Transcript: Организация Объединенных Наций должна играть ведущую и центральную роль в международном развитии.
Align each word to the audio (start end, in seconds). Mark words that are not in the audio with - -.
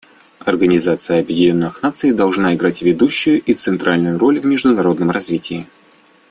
Организация 0.39 1.19
Объединенных 1.19 1.83
Наций 1.83 2.11
должна 2.11 2.55
играть 2.55 2.81
ведущую 2.81 3.39
и 3.39 3.53
центральную 3.53 4.17
роль 4.17 4.39
в 4.39 4.45
международном 4.47 5.11
развитии. 5.11 5.67